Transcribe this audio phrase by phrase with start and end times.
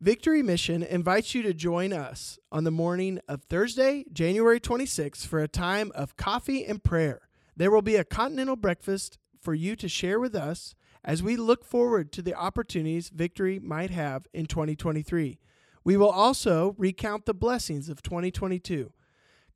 [0.00, 5.40] Victory Mission invites you to join us on the morning of Thursday, January 26th for
[5.40, 7.22] a time of coffee and prayer.
[7.56, 11.64] There will be a continental breakfast for you to share with us as we look
[11.64, 15.40] forward to the opportunities Victory might have in 2023.
[15.82, 18.92] We will also recount the blessings of 2022.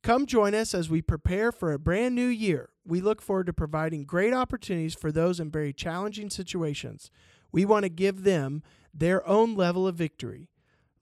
[0.01, 2.67] Come join us as we prepare for a brand new year.
[2.83, 7.09] We look forward to providing great opportunities for those in very challenging situations.
[7.53, 8.61] We want to give them
[8.93, 10.49] their own level of victory.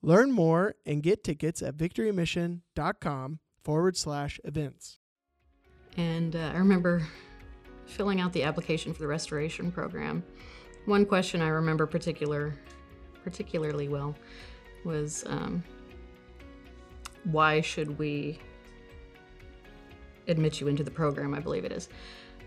[0.02, 4.98] Learn more and get tickets at victorymission.com forward slash events.
[5.96, 7.06] And uh, I remember
[7.86, 10.24] filling out the application for the restoration program.
[10.86, 12.58] One question I remember particular,
[13.22, 14.16] particularly well
[14.84, 15.62] was um,
[17.24, 18.40] why should we
[20.28, 21.88] admit you into the program, I believe it is.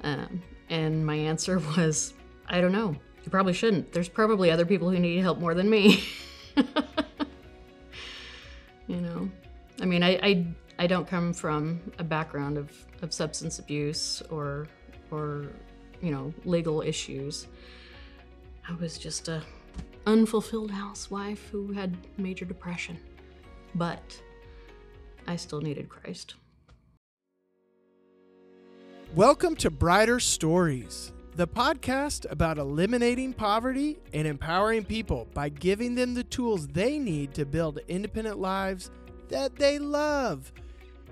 [0.03, 2.13] Um, and my answer was,
[2.47, 2.95] I don't know.
[3.25, 3.91] You probably shouldn't.
[3.91, 6.03] There's probably other people who need help more than me.
[8.87, 9.27] you know,
[9.81, 10.45] I mean, I, I,
[10.77, 14.67] I don't come from a background of, of substance abuse or,
[15.09, 15.47] or,
[16.03, 17.47] you know, legal issues.
[18.69, 19.41] I was just a
[20.05, 22.99] unfulfilled housewife who had major depression.
[23.73, 24.21] But
[25.25, 26.35] I still needed Christ.
[29.15, 36.13] Welcome to Brighter Stories, the podcast about eliminating poverty and empowering people by giving them
[36.13, 38.89] the tools they need to build independent lives
[39.27, 40.53] that they love.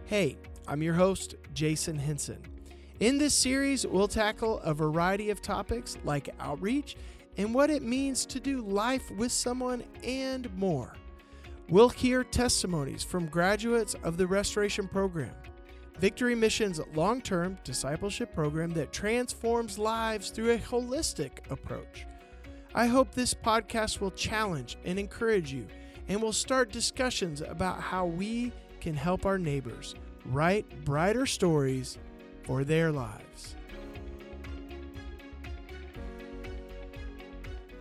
[0.06, 2.42] Hey, I'm your host, Jason Henson.
[3.02, 6.96] In this series, we'll tackle a variety of topics like outreach
[7.36, 10.94] and what it means to do life with someone and more.
[11.68, 15.36] We'll hear testimonies from graduates of the Restoration Program,
[16.00, 22.06] Victory Mission's long term discipleship program that transforms lives through a holistic approach.
[22.76, 25.68] I hope this podcast will challenge and encourage you,
[26.08, 31.98] and will start discussions about how we can help our neighbors write brighter stories
[32.44, 33.56] for their lives.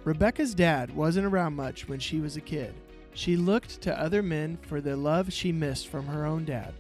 [0.04, 2.75] Rebecca's dad wasn't around much when she was a kid.
[3.15, 6.75] She looked to other men for the love she missed from her own dad,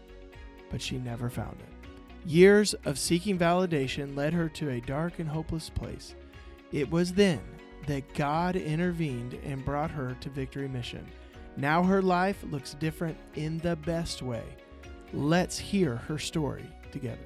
[0.72, 2.28] but she never found it.
[2.28, 6.16] Years of seeking validation led her to a dark and hopeless place.
[6.72, 7.40] It was then
[7.86, 11.06] that God intervened and brought her to Victory Mission.
[11.56, 14.44] Now her life looks different in the best way.
[15.12, 17.18] Let's hear her story together.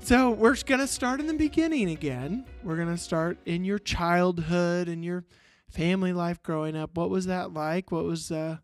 [0.00, 2.44] So, we're going to start in the beginning again.
[2.62, 5.24] We're going to start in your childhood and your
[5.70, 6.94] family life growing up.
[6.94, 7.90] What was that like?
[7.90, 8.58] What was uh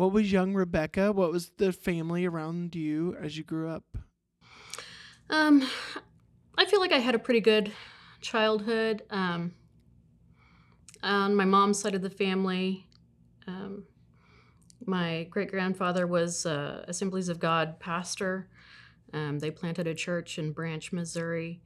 [0.00, 1.12] what was young Rebecca?
[1.12, 3.84] What was the family around you as you grew up?
[5.28, 5.68] Um,
[6.56, 7.70] I feel like I had a pretty good
[8.22, 9.02] childhood.
[9.10, 9.52] Um,
[11.02, 12.86] on my mom's side of the family,
[13.46, 13.84] um,
[14.86, 18.48] my great grandfather was uh, Assemblies of God pastor.
[19.12, 21.60] Um, they planted a church in Branson, Missouri.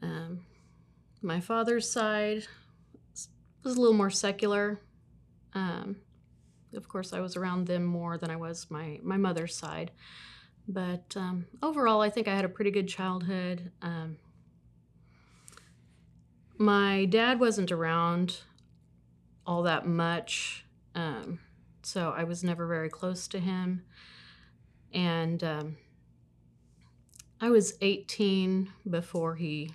[0.00, 0.46] Um,
[1.22, 2.46] my father's side
[3.64, 4.78] was a little more secular.
[5.54, 5.96] Um,
[6.74, 9.90] of course, I was around them more than I was my my mother's side.
[10.66, 13.72] But um, overall, I think I had a pretty good childhood.
[13.80, 14.18] Um,
[16.58, 18.40] my dad wasn't around
[19.46, 21.38] all that much, um,
[21.82, 23.82] so I was never very close to him.
[24.92, 25.76] And um,
[27.40, 29.70] I was 18 before he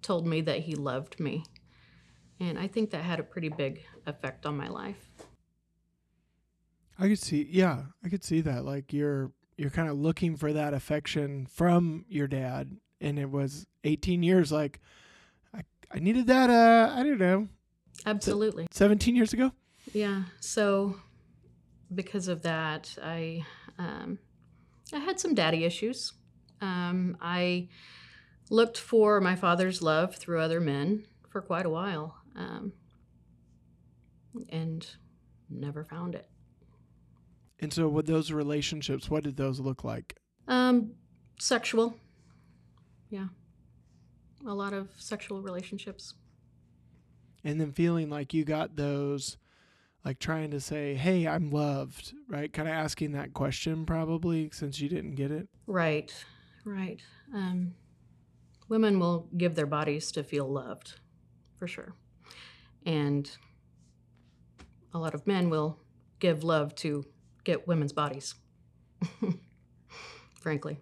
[0.00, 1.44] told me that he loved me.
[2.40, 5.11] And I think that had a pretty big effect on my life.
[7.02, 8.64] I could see, yeah, I could see that.
[8.64, 13.66] Like you're you're kind of looking for that affection from your dad, and it was
[13.82, 14.52] 18 years.
[14.52, 14.78] Like
[15.52, 16.48] I, I needed that.
[16.48, 17.48] Uh, I don't know,
[18.06, 18.68] Absolutely.
[18.70, 19.50] 17 years ago.
[19.92, 20.22] Yeah.
[20.38, 20.94] So
[21.92, 23.44] because of that, I
[23.80, 24.20] um,
[24.92, 26.12] I had some daddy issues.
[26.60, 27.68] Um, I
[28.48, 32.74] looked for my father's love through other men for quite a while, um,
[34.50, 34.86] and
[35.50, 36.28] never found it.
[37.62, 40.16] And so, with those relationships, what did those look like?
[40.48, 40.94] Um,
[41.38, 41.96] sexual.
[43.08, 43.28] Yeah.
[44.44, 46.14] A lot of sexual relationships.
[47.44, 49.36] And then feeling like you got those,
[50.04, 52.52] like trying to say, "Hey, I'm loved," right?
[52.52, 55.48] Kind of asking that question, probably since you didn't get it.
[55.68, 56.12] Right.
[56.64, 57.00] Right.
[57.32, 57.74] Um,
[58.68, 60.94] women will give their bodies to feel loved,
[61.58, 61.94] for sure.
[62.84, 63.30] And
[64.92, 65.78] a lot of men will
[66.18, 67.04] give love to
[67.44, 68.34] get women's bodies,
[70.40, 70.78] frankly.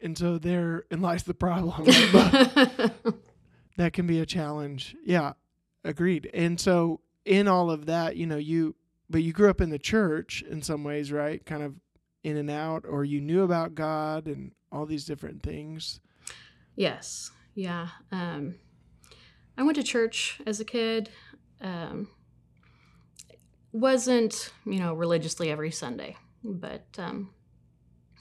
[0.00, 1.86] And so therein lies the problem.
[3.78, 4.96] That can be a challenge.
[5.04, 5.34] Yeah,
[5.84, 6.28] agreed.
[6.34, 8.74] And so in all of that, you know, you
[9.08, 11.44] but you grew up in the church in some ways, right?
[11.46, 11.76] Kind of
[12.24, 16.00] in and out, or you knew about God and all these different things.
[16.74, 17.30] Yes.
[17.54, 17.88] Yeah.
[18.10, 18.56] Um,
[19.56, 21.08] I went to church as a kid.
[21.60, 22.08] Um,
[23.78, 27.30] wasn't you know religiously every Sunday, but um,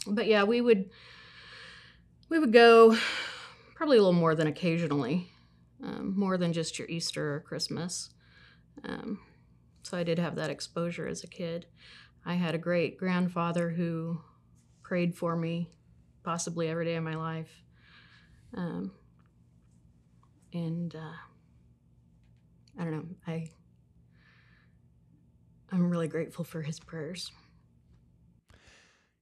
[0.06, 0.90] but yeah, we would
[2.30, 2.98] we would go
[3.76, 5.32] probably a little more than occasionally,
[5.84, 8.10] um, more than just your Easter or Christmas.
[8.84, 9.20] Um,
[9.84, 11.66] so I did have that exposure as a kid.
[12.26, 14.20] I had a great grandfather who
[14.84, 15.70] prayed for me,
[16.24, 17.64] possibly every day of my life.
[18.56, 18.92] Um,
[20.54, 21.18] and uh,
[22.80, 23.50] I don't know, I
[25.72, 27.32] I'm really grateful for his prayers.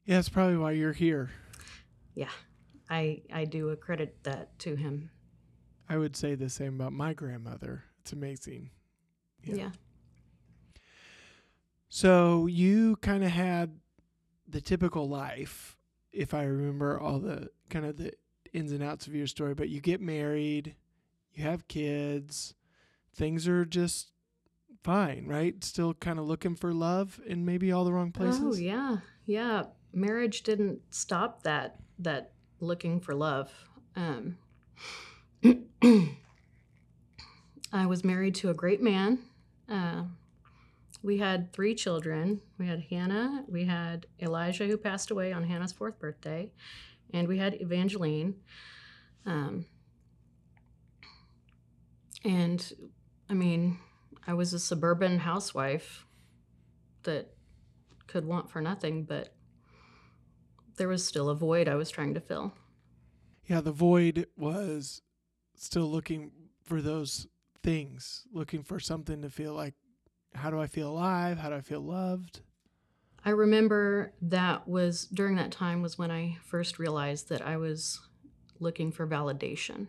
[0.06, 1.32] Yeah, that's probably why you're here.
[2.14, 2.30] Yeah,
[2.90, 5.10] I I do accredit that to him.
[5.90, 7.84] I would say the same about my grandmother.
[8.02, 8.70] It's amazing.
[9.44, 9.56] Yeah.
[9.56, 9.70] yeah.
[11.90, 13.80] So you kind of had
[14.48, 15.78] the typical life,
[16.12, 18.14] if I remember all the kind of the
[18.54, 20.76] ins and outs of your story, but you get married,
[21.34, 22.54] you have kids,
[23.14, 24.12] things are just
[24.86, 25.64] fine, right?
[25.64, 28.42] Still kind of looking for love in maybe all the wrong places.
[28.44, 29.64] Oh yeah, yeah.
[29.92, 33.52] Marriage didn't stop that that looking for love.
[33.96, 34.38] Um,
[37.74, 39.20] I was married to a great man.
[39.68, 40.04] Uh,
[41.02, 42.42] we had three children.
[42.60, 46.52] We had Hannah, we had Elijah, who passed away on Hannah's fourth birthday,
[47.12, 48.36] and we had Evangeline.
[49.26, 49.66] Um,
[52.24, 52.72] and
[53.30, 53.80] I mean,
[54.28, 56.06] I was a suburban housewife
[57.04, 57.34] that
[58.08, 59.36] could want for nothing, but
[60.78, 62.54] there was still a void I was trying to fill.
[63.46, 65.02] Yeah, the void was
[65.56, 66.32] still looking
[66.64, 67.28] for those
[67.64, 69.76] things, looking for something to feel like
[70.34, 71.38] how do I feel alive?
[71.38, 72.42] How do I feel loved?
[73.24, 78.00] I remember that was during that time was when I first realized that I was
[78.60, 79.88] looking for validation.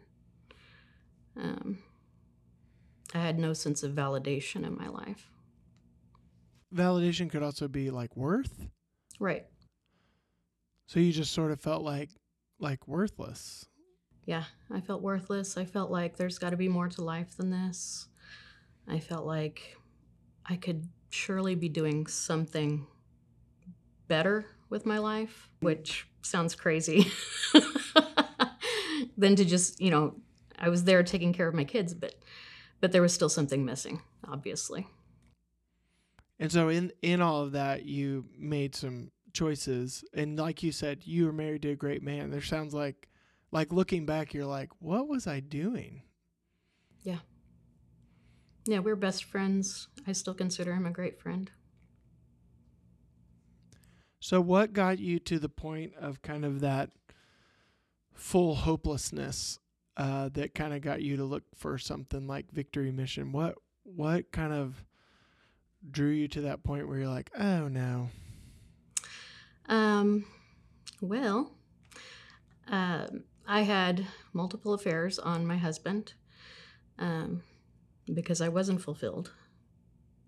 [1.37, 1.83] Um,
[3.17, 5.31] I had no sense of validation in my life.
[6.75, 8.67] Validation could also be like worth.
[9.19, 9.47] Right.
[10.87, 12.11] So you just sort of felt like
[12.61, 13.65] like worthless.
[14.27, 15.57] Yeah, I felt worthless.
[15.57, 18.09] I felt like there's got to be more to life than this.
[18.87, 19.77] I felt like
[20.45, 22.87] I could surely be doing something
[24.09, 27.11] better with my life, which sounds crazy.
[29.17, 30.17] than to just, you know,
[30.59, 32.15] I was there taking care of my kids, but
[32.81, 34.87] but there was still something missing, obviously.
[36.39, 41.07] And so in in all of that you made some choices and like you said
[41.07, 42.31] you were married to a great man.
[42.31, 43.09] There sounds like
[43.53, 46.03] like looking back you're like what was I doing?
[47.03, 47.19] Yeah.
[48.67, 49.89] Yeah, we're best friends.
[50.07, 51.51] I still consider him a great friend.
[54.21, 56.91] So what got you to the point of kind of that
[58.15, 59.61] full hopelessness
[59.97, 63.33] uh, that kind of got you to look for something like Victory Mission?
[63.33, 64.85] What what kind of
[65.89, 68.11] drew you to that point where you're like, oh no?
[69.69, 70.25] Um,
[71.01, 71.53] well,
[72.71, 73.07] uh,
[73.47, 76.15] I had multiple affairs on my husband
[76.99, 77.43] um,
[78.13, 79.33] because I wasn't fulfilled,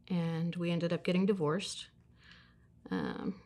[0.08, 1.88] and we ended up getting divorced.
[2.90, 3.40] Um,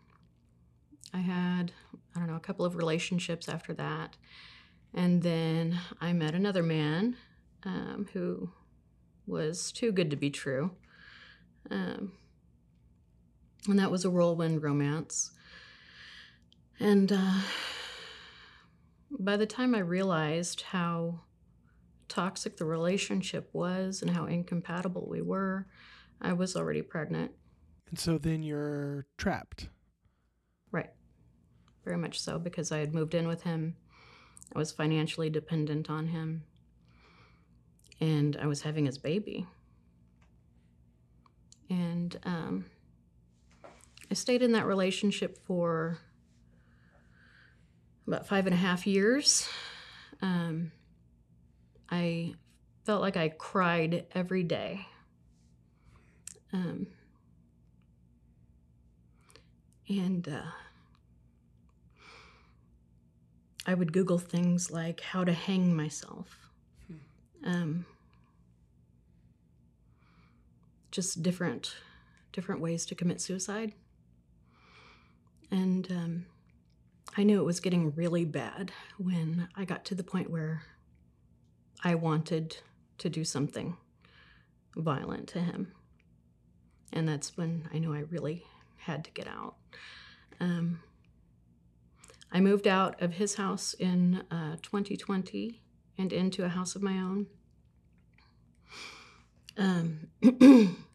[1.13, 1.73] I had
[2.15, 4.17] I don't know a couple of relationships after that
[4.95, 7.17] and then I met another man
[7.65, 8.51] um, who
[9.27, 10.73] was too good to be true.
[11.71, 12.13] Um,
[13.69, 15.31] and that was a whirlwind romance.
[16.81, 17.41] And uh,
[19.19, 21.21] by the time I realized how
[22.09, 25.67] toxic the relationship was and how incompatible we were,
[26.21, 27.31] I was already pregnant.
[27.89, 29.69] And so then you're trapped.
[30.73, 30.91] Right.
[31.85, 33.77] Very much so, because I had moved in with him
[34.55, 36.45] I was financially dependent on him.
[38.01, 39.47] And I was having his baby.
[41.71, 42.65] And um,
[44.11, 45.99] I stayed in that relationship for
[48.07, 49.49] about five and a half years.
[50.21, 50.73] Um,
[51.91, 52.35] I
[52.85, 54.87] felt like I cried every day.
[56.53, 56.89] Um,
[59.89, 60.43] and uh,
[63.67, 66.37] I would Google things like how to hang myself.
[67.45, 67.87] Um,
[70.91, 71.75] just different
[72.33, 73.73] different ways to commit suicide.
[75.51, 76.27] And um,
[77.17, 80.63] I knew it was getting really bad when I got to the point where
[81.85, 82.57] I wanted
[82.99, 83.77] to do something
[84.77, 85.73] violent to him.
[86.93, 88.45] and that's when I knew I really
[88.77, 89.57] had to get out.
[90.41, 90.81] Um,
[92.33, 95.61] I moved out of his house in uh, 2020
[95.99, 97.27] and into a house of my own.
[99.59, 100.09] Um,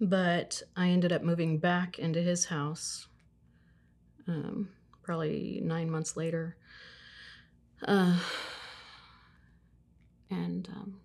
[0.00, 3.06] but I ended up moving back into his house
[4.26, 4.68] um,
[5.02, 6.56] probably nine months later.
[7.86, 8.18] Uh,
[10.28, 11.00] and um,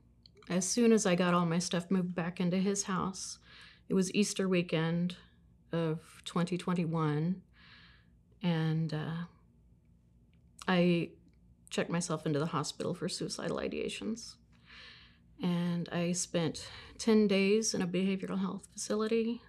[0.50, 3.38] as soon as I got all my stuff moved back into his house,
[3.88, 5.16] it was Easter weekend
[5.72, 7.42] of 2021.
[8.42, 9.26] And uh,
[10.68, 11.10] I
[11.70, 14.36] checked myself into the hospital for suicidal ideations.
[15.42, 19.42] And I spent 10 days in a behavioral health facility.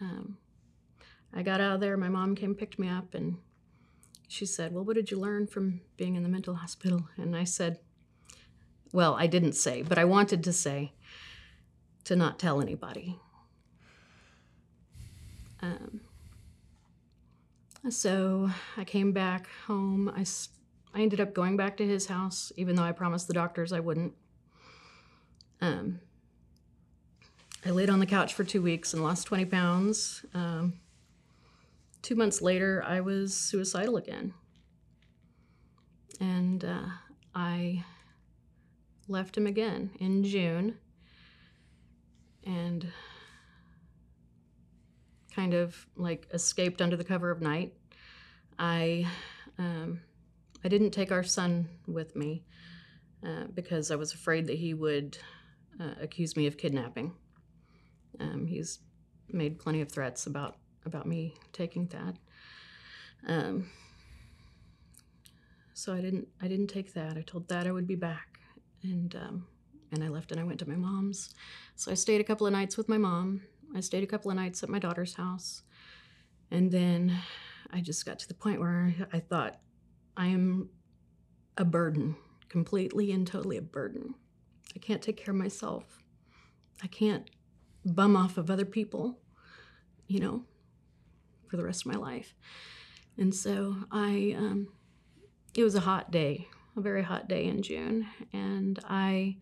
[0.00, 0.36] Um,
[1.32, 3.38] I got out of there, my mom came, picked me up, and
[4.28, 7.08] she said, Well, what did you learn from being in the mental hospital?
[7.16, 7.78] And I said,
[8.92, 10.92] Well, I didn't say, but I wanted to say
[12.04, 13.18] to not tell anybody.
[15.62, 16.00] Um,
[17.88, 20.12] so I came back home.
[20.14, 20.24] I,
[20.94, 23.80] I ended up going back to his house, even though I promised the doctors I
[23.80, 24.14] wouldn't.
[25.60, 26.00] Um,
[27.64, 30.24] I laid on the couch for two weeks and lost 20 pounds.
[30.32, 30.74] Um,
[32.02, 34.32] two months later, I was suicidal again.
[36.20, 36.86] And uh,
[37.34, 37.84] I
[39.08, 40.76] left him again in June
[42.44, 42.86] and
[45.30, 47.74] kind of like escaped under the cover of night.
[48.58, 49.06] I
[49.58, 50.00] um,
[50.64, 52.44] I didn't take our son with me
[53.24, 55.18] uh, because I was afraid that he would
[55.80, 57.12] uh, accuse me of kidnapping.
[58.18, 58.80] Um, he's
[59.28, 62.16] made plenty of threats about about me taking that.
[63.26, 63.70] Um,
[65.74, 67.16] so I didn't I didn't take that.
[67.16, 68.40] I told Thad I would be back,
[68.82, 69.46] and um,
[69.92, 71.34] and I left and I went to my mom's.
[71.76, 73.42] So I stayed a couple of nights with my mom.
[73.74, 75.62] I stayed a couple of nights at my daughter's house,
[76.50, 77.16] and then
[77.70, 79.60] I just got to the point where I thought
[80.16, 80.70] I am
[81.56, 82.16] a burden,
[82.48, 84.14] completely and totally a burden.
[84.74, 86.02] I can't take care of myself.
[86.82, 87.28] I can't
[87.84, 89.18] bum off of other people,
[90.06, 90.44] you know,
[91.48, 92.34] for the rest of my life.
[93.18, 94.68] And so I, um,
[95.54, 99.36] it was a hot day, a very hot day in June, and I,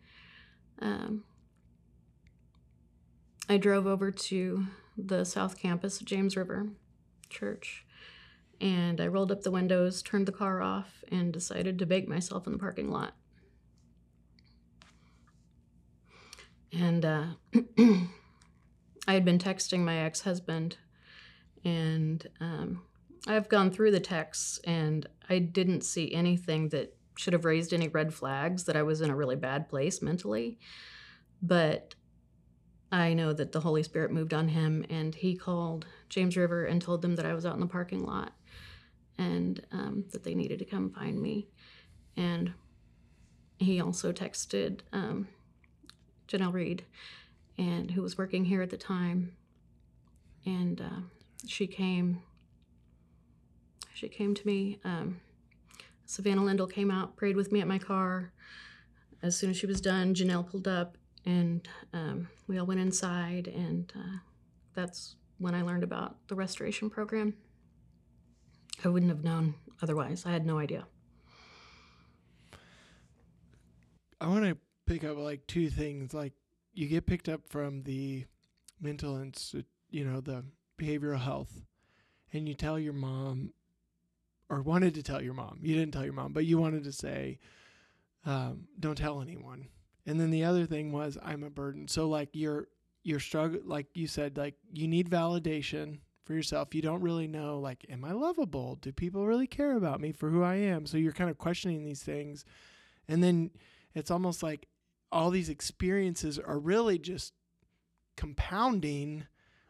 [0.80, 1.24] um,
[3.48, 6.68] I drove over to the South Campus of James River
[7.30, 7.86] Church,
[8.60, 12.46] and I rolled up the windows, turned the car off, and decided to bake myself
[12.46, 13.14] in the parking lot.
[16.72, 17.24] And uh,
[17.78, 20.76] I had been texting my ex husband,
[21.64, 22.82] and um,
[23.26, 27.88] I've gone through the texts, and I didn't see anything that should have raised any
[27.88, 30.58] red flags that I was in a really bad place mentally.
[31.40, 31.94] But
[32.90, 36.80] I know that the Holy Spirit moved on him, and he called James River and
[36.80, 38.32] told them that I was out in the parking lot
[39.18, 41.48] and um, that they needed to come find me.
[42.16, 42.52] And
[43.58, 45.28] he also texted um,
[46.28, 46.84] Janelle Reed,
[47.58, 49.32] and who was working here at the time,
[50.46, 51.00] and uh,
[51.46, 52.22] she came.
[53.94, 54.78] She came to me.
[54.84, 55.20] Um,
[56.06, 58.32] Savannah Lindell came out, prayed with me at my car.
[59.22, 60.96] As soon as she was done, Janelle pulled up,
[61.28, 64.18] and um, we all went inside, and uh,
[64.74, 67.34] that's when I learned about the restoration program.
[68.82, 70.24] I wouldn't have known otherwise.
[70.24, 70.86] I had no idea.
[74.20, 74.56] I want to
[74.86, 76.14] pick up like two things.
[76.14, 76.32] Like
[76.72, 78.24] you get picked up from the
[78.80, 80.44] mental institute, you know, the
[80.80, 81.66] behavioral health,
[82.32, 83.52] and you tell your mom,
[84.48, 85.58] or wanted to tell your mom.
[85.62, 87.38] You didn't tell your mom, but you wanted to say,
[88.24, 89.68] um, "Don't tell anyone."
[90.08, 92.68] And then the other thing was, "I'm a burden." So like you're
[93.04, 96.74] you're struggle, like you said, like you need validation for yourself.
[96.74, 98.76] You don't really know, like, am I lovable?
[98.76, 100.86] Do people really care about me for who I am?
[100.86, 102.46] So you're kind of questioning these things,
[103.06, 103.50] and then
[103.94, 104.66] it's almost like
[105.12, 107.34] all these experiences are really just
[108.16, 109.26] compounding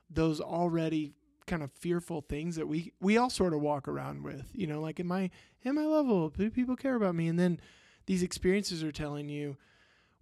[0.09, 1.15] those already
[1.47, 4.81] kind of fearful things that we we all sort of walk around with you know
[4.81, 5.31] like am i
[5.65, 7.59] am i lovable do people care about me and then
[8.07, 9.57] these experiences are telling you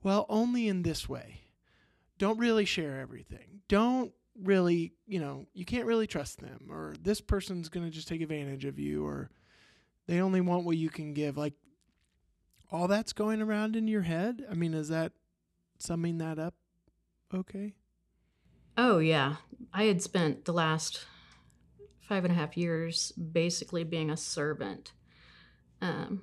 [0.02, 1.40] well only in this way
[2.18, 4.12] don't really share everything don't
[4.42, 8.20] really you know you can't really trust them or this person's going to just take
[8.20, 9.30] advantage of you or
[10.06, 11.54] they only want what you can give like
[12.70, 14.44] all that's going around in your head?
[14.50, 15.12] I mean, is that
[15.78, 16.54] summing that up
[17.32, 17.74] okay?
[18.76, 19.36] Oh, yeah.
[19.72, 21.04] I had spent the last
[22.00, 24.92] five and a half years basically being a servant.
[25.80, 26.22] Um,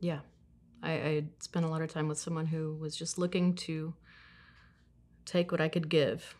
[0.00, 0.20] yeah,
[0.82, 3.94] I, I spent a lot of time with someone who was just looking to
[5.24, 6.34] take what I could give,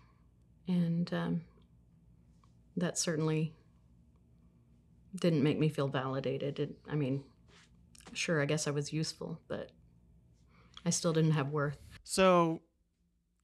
[0.66, 1.40] and um,
[2.76, 3.54] that certainly
[5.14, 6.58] didn't make me feel validated.
[6.58, 7.24] It, I mean,
[8.12, 9.70] sure, I guess I was useful, but
[10.84, 11.78] I still didn't have worth.
[12.04, 12.62] So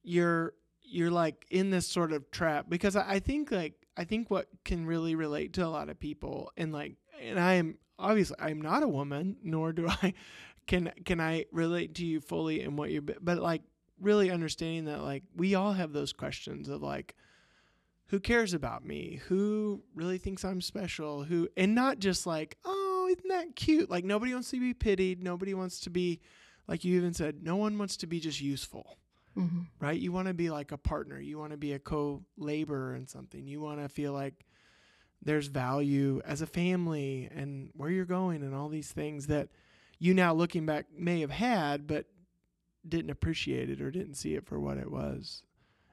[0.03, 4.47] you're you're like in this sort of trap because I, think like I think what
[4.63, 8.61] can really relate to a lot of people and like and I am obviously I'm
[8.61, 10.13] not a woman nor do I
[10.67, 13.61] can can I relate to you fully in what you're but like
[13.99, 17.15] really understanding that like we all have those questions of like
[18.07, 23.07] who cares about me who really thinks I'm special who and not just like oh
[23.11, 26.19] isn't that cute like nobody wants to be pitied nobody wants to be
[26.67, 28.97] like you even said no one wants to be just useful
[29.37, 29.63] Mm-hmm.
[29.81, 29.99] right?
[29.99, 31.19] You want to be like a partner.
[31.19, 33.45] You want to be a co laborer in something.
[33.45, 34.45] You want to feel like
[35.21, 39.49] there's value as a family and where you're going and all these things that
[40.05, 42.05] you now looking back may have had, but
[42.87, 45.41] didn't appreciate it or didn't see it for what it was.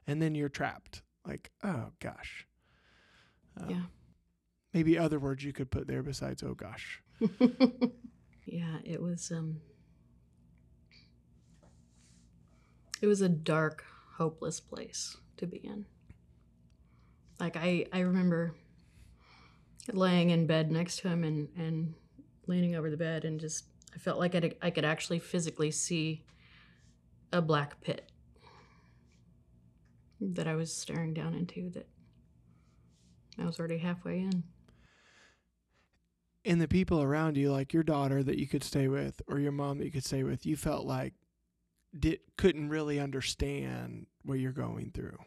[0.06, 1.00] And then you're trapped.
[1.26, 2.46] Like, oh gosh.
[3.58, 3.82] Um, Yeah.
[4.74, 7.02] Maybe other words you could put there besides, oh gosh.
[8.44, 9.60] yeah, it was um
[13.00, 13.84] it was a dark,
[14.16, 15.86] hopeless place to be in.
[17.40, 18.54] Like I I remember
[19.90, 21.94] laying in bed next to him and and
[22.46, 23.64] leaning over the bed and just
[23.94, 26.24] I felt like I I could actually physically see
[27.32, 28.10] a black pit
[30.20, 31.88] that I was staring down into that
[33.38, 34.44] I was already halfway in.
[36.44, 39.52] And the people around you, like your daughter that you could stay with or your
[39.52, 41.14] mom that you could stay with, you felt like
[41.98, 45.18] did couldn't really understand what you're going through.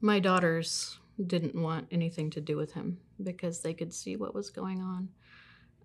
[0.00, 4.50] My daughters didn't want anything to do with him because they could see what was
[4.50, 5.08] going on.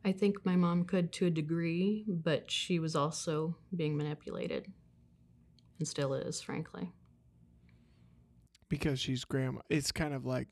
[0.07, 4.71] I think my mom could to a degree, but she was also being manipulated
[5.79, 6.93] and still is, frankly.
[8.69, 9.61] because she's grandma.
[9.69, 10.47] It's kind of like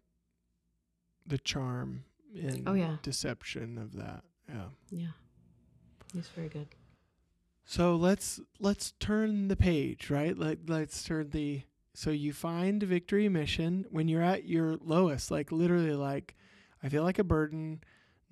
[1.26, 2.04] the charm
[2.36, 2.98] and Oh, yeah.
[3.02, 4.24] deception of that.
[4.50, 4.68] Yeah.
[4.92, 5.08] Yeah.
[6.14, 6.68] He's very good.
[7.66, 10.38] So let's let's turn the page, right?
[10.38, 15.52] Let let's turn the so you find victory mission when you're at your lowest, like
[15.52, 16.36] literally like
[16.84, 17.82] I feel like a burden,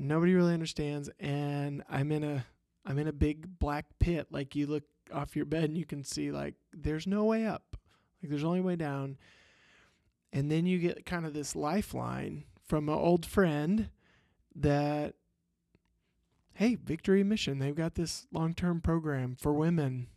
[0.08, 2.46] nobody really understands and I'm in a
[2.86, 4.28] I'm in a big black pit.
[4.32, 7.78] Like you look off your bed and you can see like there's no way up.
[8.22, 9.18] Like there's only way down.
[10.32, 13.90] And then you get kind of this lifeline from an old friend
[14.56, 15.16] that
[16.54, 20.08] hey, Victory Mission, they've got this long term program for women.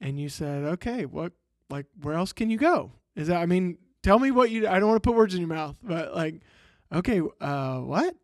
[0.00, 1.32] And you said, okay, what,
[1.70, 2.92] like, where else can you go?
[3.14, 5.40] Is that, I mean, tell me what you, I don't want to put words in
[5.40, 6.42] your mouth, but like,
[6.92, 8.14] okay, uh, what?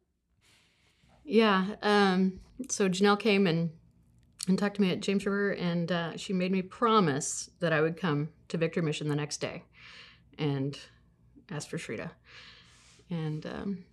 [1.24, 1.76] Yeah.
[1.82, 3.70] Um, so Janelle came and,
[4.48, 7.80] and talked to me at James River, and uh, she made me promise that I
[7.80, 9.64] would come to Victory Mission the next day
[10.38, 10.78] and
[11.50, 12.10] ask for Shrita.
[13.10, 13.84] And um,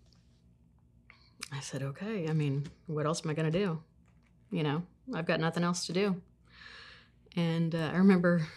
[1.51, 2.27] I said, okay.
[2.29, 3.81] I mean, what else am I going to do?
[4.51, 6.21] You know, I've got nothing else to do.
[7.35, 8.47] And uh, I remember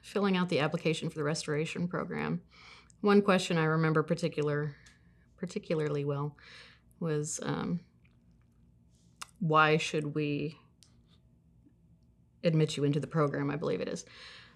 [0.00, 2.40] filling out the application for the restoration program.
[3.00, 4.76] One question I remember particular,
[5.36, 6.36] particularly well
[7.00, 7.80] was um,
[9.40, 10.58] why should we
[12.42, 13.50] admit you into the program?
[13.50, 14.04] I believe it is.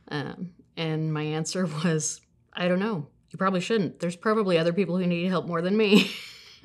[0.08, 2.20] Um, and my answer was,
[2.52, 3.08] I don't know.
[3.30, 4.00] You probably shouldn't.
[4.00, 6.10] There's probably other people who need help more than me.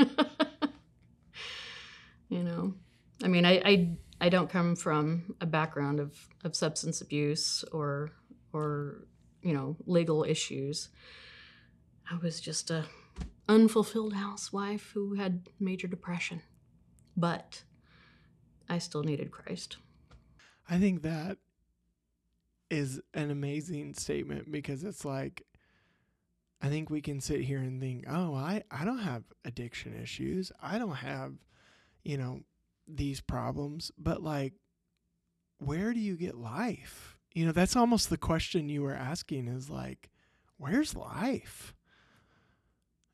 [2.27, 2.73] you know,
[3.23, 8.11] I mean, I, I I don't come from a background of, of substance abuse or
[8.53, 9.07] or
[9.41, 10.89] you know legal issues.
[12.09, 12.85] I was just a
[13.47, 16.41] unfulfilled housewife who had major depression,
[17.15, 17.63] but
[18.69, 19.77] I still needed Christ.
[20.69, 21.37] I think that
[22.69, 25.43] is an amazing statement because it's like,
[26.61, 30.51] I think we can sit here and think, oh, I, I don't have addiction issues.
[30.61, 31.33] I don't have,
[32.03, 32.41] you know,
[32.87, 33.91] these problems.
[33.97, 34.53] But like,
[35.59, 37.17] where do you get life?
[37.33, 40.09] You know, that's almost the question you were asking is like,
[40.57, 41.75] where's life?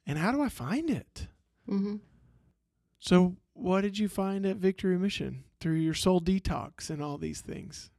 [0.06, 1.28] And how do I find it?
[1.70, 1.98] Mm-hmm.
[3.00, 7.42] So, what did you find at Victory Mission through your soul detox and all these
[7.42, 7.90] things?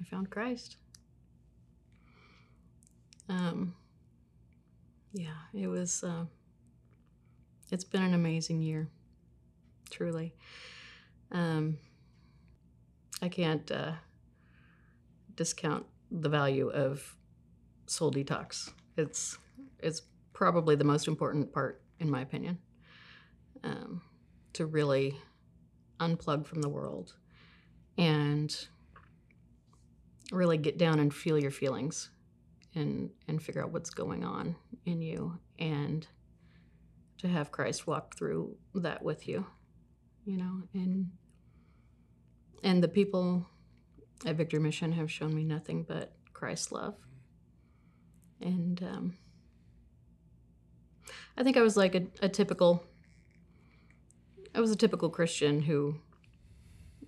[0.00, 0.76] I found Christ.
[3.28, 3.74] Um,
[5.12, 6.02] yeah, it was.
[6.02, 6.24] Uh,
[7.70, 8.88] it's been an amazing year,
[9.90, 10.34] truly.
[11.30, 11.78] Um,
[13.22, 13.92] I can't uh,
[15.36, 17.16] discount the value of
[17.86, 18.72] soul detox.
[18.96, 19.38] It's
[19.78, 20.02] it's
[20.32, 22.58] probably the most important part, in my opinion,
[23.62, 24.02] um,
[24.54, 25.16] to really
[25.98, 27.14] unplug from the world
[27.98, 28.68] and
[30.32, 32.10] really get down and feel your feelings
[32.74, 34.54] and and figure out what's going on
[34.86, 36.06] in you and
[37.18, 39.44] to have Christ walk through that with you
[40.24, 41.10] you know and
[42.62, 43.46] and the people
[44.26, 46.94] at Victory Mission have shown me nothing but Christ's love.
[48.40, 49.14] And um,
[51.36, 52.82] I think I was like a, a typical
[54.54, 55.96] I was a typical Christian who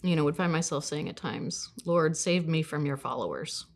[0.02, 3.66] you know would find myself saying at times Lord save me from your followers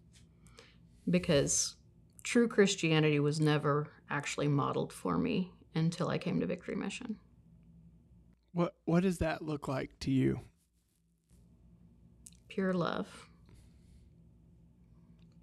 [1.09, 1.77] because
[2.23, 7.17] true Christianity was never actually modeled for me until I came to Victory Mission.
[8.53, 10.41] What what does that look like to you?
[12.49, 13.29] Pure love.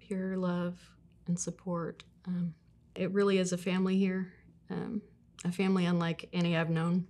[0.00, 0.78] Pure love
[1.26, 2.04] and support.
[2.26, 2.54] Um,
[2.94, 4.32] it really is a family here,
[4.70, 5.00] um,
[5.44, 7.06] a family unlike any I've known.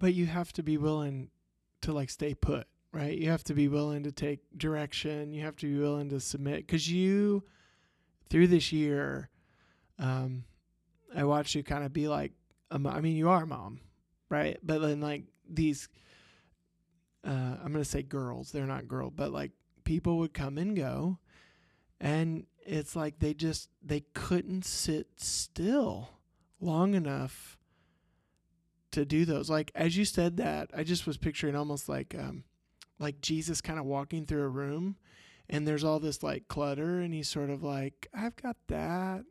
[0.00, 1.30] But you have to be willing
[1.82, 3.16] to like stay put, right?
[3.16, 5.32] You have to be willing to take direction.
[5.32, 7.44] You have to be willing to submit because you,
[8.28, 9.28] through this year,
[9.98, 10.44] um,
[11.14, 12.32] I watched you kind of be like,
[12.70, 13.80] a mo- I mean, you are a mom,
[14.28, 14.58] right?
[14.62, 15.88] But then like these,
[17.24, 18.52] uh, I'm gonna say girls.
[18.52, 19.52] They're not girl, but like
[19.84, 21.18] people would come and go,
[22.00, 26.10] and it's like they just they couldn't sit still
[26.60, 27.58] long enough
[28.92, 29.50] to do those.
[29.50, 32.44] Like as you said that, I just was picturing almost like um
[32.98, 34.96] like Jesus kind of walking through a room
[35.48, 39.24] and there's all this like clutter and he's sort of like, I've got that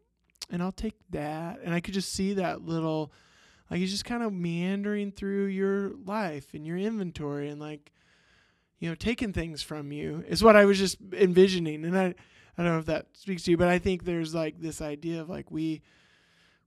[0.49, 1.59] and I'll take that.
[1.63, 3.13] And I could just see that little
[3.69, 7.91] like he's just kind of meandering through your life and your inventory and like
[8.79, 11.85] you know, taking things from you is what I was just envisioning.
[11.85, 12.15] And I
[12.57, 15.21] I don't know if that speaks to you, but I think there's like this idea
[15.21, 15.81] of like we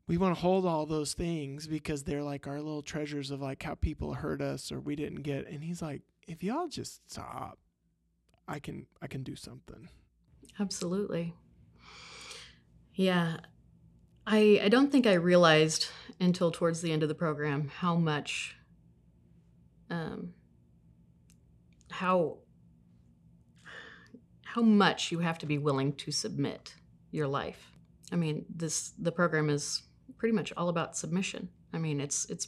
[0.08, 3.62] we want to hold all those things because they're like our little treasures of like
[3.62, 7.58] how people hurt us or we didn't get and he's like if y'all just stop
[8.48, 9.88] i can i can do something
[10.60, 11.34] Absolutely.
[12.94, 13.38] Yeah.
[14.26, 15.88] I I don't think I realized
[16.20, 18.56] until towards the end of the program how much
[19.90, 20.34] um
[21.90, 22.38] how
[24.44, 26.74] how much you have to be willing to submit
[27.10, 27.72] your life.
[28.12, 29.82] I mean, this the program is
[30.22, 31.48] pretty much all about submission.
[31.72, 32.46] I mean, it's it's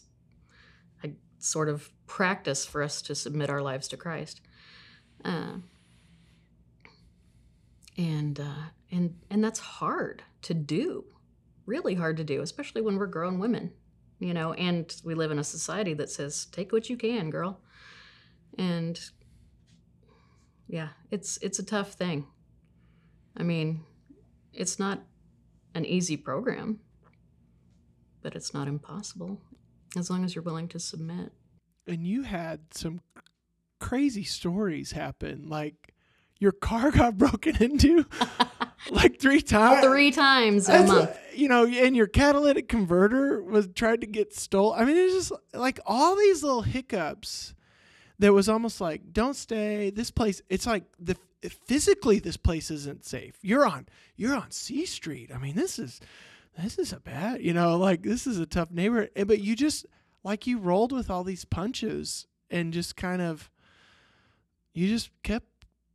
[1.02, 1.10] a
[1.40, 4.40] sort of practice for us to submit our lives to Christ.
[5.24, 5.54] Uh,
[7.98, 11.04] and uh, and and that's hard to do
[11.66, 13.72] really hard to do especially when we're grown women
[14.20, 17.60] you know and we live in a society that says take what you can girl
[18.58, 19.00] and
[20.68, 22.26] yeah it's it's a tough thing
[23.37, 23.80] i mean
[24.52, 25.00] it's not
[25.74, 26.78] an easy program
[28.24, 29.40] but it's not impossible
[29.96, 31.30] as long as you're willing to submit
[31.87, 33.00] and you had some
[33.78, 35.94] crazy stories happen like
[36.40, 38.04] your car got broken into
[38.90, 44.00] like three times three times a month you know, and your catalytic converter was tried
[44.00, 44.80] to get stolen.
[44.80, 47.54] I mean, it's just like all these little hiccups
[48.18, 49.90] that was almost like, don't stay.
[49.90, 51.16] This place, it's like the
[51.66, 53.37] physically, this place isn't safe.
[53.42, 55.30] You're on, you're on C Street.
[55.34, 56.00] I mean, this is,
[56.62, 59.11] this is a bad, you know, like this is a tough neighborhood.
[59.17, 59.87] And- But you just
[60.23, 63.51] like you rolled with all these punches and just kind of,
[64.73, 65.47] you just kept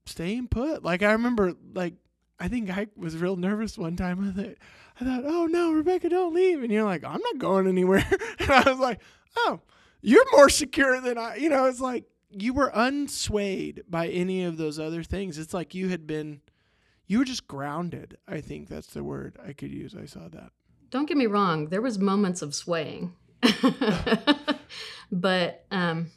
[0.06, 0.84] staying put.
[0.84, 1.96] Like I remember, like
[2.40, 4.30] I think I was real nervous one time.
[4.30, 4.56] I thought,
[5.02, 6.62] I thought, oh no, Rebecca, don't leave.
[6.64, 8.06] And you're like, I'm not going anywhere.
[8.40, 9.02] and I was like,
[9.38, 9.62] oh,
[10.02, 11.36] you're more secure than I.
[11.36, 15.38] You know, it's like you were unswayed by any of those other things.
[15.38, 16.42] It's like you had been,
[17.10, 18.18] you were just grounded.
[18.28, 19.96] I think that's the word I could use.
[20.02, 20.52] I saw that.
[20.92, 23.14] don't get me wrong there was moments of swaying
[25.12, 26.08] but um,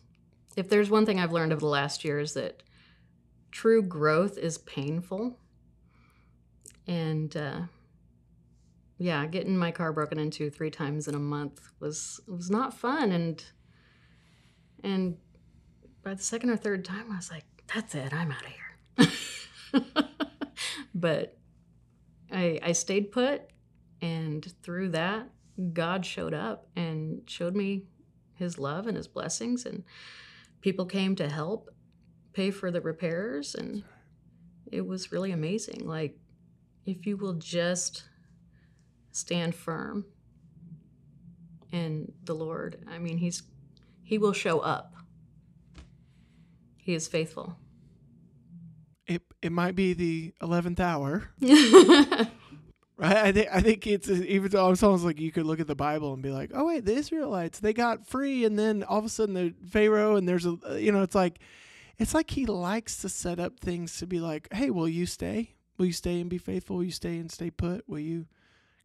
[0.56, 2.62] if there's one thing i've learned over the last year is that
[3.50, 5.38] true growth is painful
[6.86, 7.60] and uh,
[8.98, 13.12] yeah getting my car broken into three times in a month was was not fun
[13.12, 13.44] and
[14.82, 15.16] and
[16.02, 20.08] by the second or third time i was like that's it i'm out of here
[21.02, 21.36] but
[22.32, 23.42] I, I stayed put
[24.00, 25.28] and through that
[25.74, 27.84] god showed up and showed me
[28.34, 29.84] his love and his blessings and
[30.62, 31.68] people came to help
[32.32, 33.84] pay for the repairs and
[34.70, 35.86] it was really amazing.
[35.86, 36.16] Like
[36.86, 38.04] if you will just
[39.10, 40.06] stand firm
[41.70, 43.42] in the lord i mean he's
[44.02, 44.94] he will show up.
[46.76, 47.56] He is faithful
[49.14, 52.28] It it might be the eleventh hour, right?
[52.98, 55.74] I think I think it's even though it's almost like you could look at the
[55.74, 59.04] Bible and be like, oh wait, the Israelites they got free, and then all of
[59.04, 61.40] a sudden the Pharaoh and there's a you know it's like
[61.98, 65.54] it's like he likes to set up things to be like, hey, will you stay?
[65.78, 66.76] Will you stay and be faithful?
[66.76, 67.88] Will you stay and stay put?
[67.88, 68.26] Will you?